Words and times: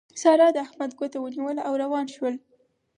سارا 0.21 0.47
د 0.53 0.57
احمد 0.65 0.91
ګوته 0.99 1.17
ونيوله 1.21 1.61
او 1.67 1.73
روان 1.83 2.05
شول. 2.15 2.35